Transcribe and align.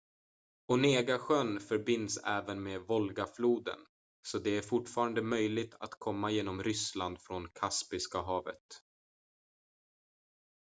onegasjön 0.67 1.59
förbinds 1.59 2.17
även 2.17 2.63
med 2.63 2.81
volgafloden 2.81 3.79
så 4.27 4.39
det 4.39 4.49
är 4.57 4.61
fortfarande 4.61 5.21
möjligt 5.21 5.75
att 5.79 5.99
komma 5.99 6.31
genom 6.31 6.63
ryssland 6.63 7.19
från 7.19 7.49
kaspiska 7.49 8.21
havet 8.21 8.81